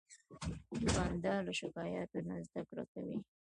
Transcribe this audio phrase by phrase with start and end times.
[0.81, 3.17] دوکاندار له شکایتونو نه زدهکړه کوي.